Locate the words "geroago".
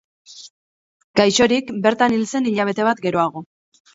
3.07-3.45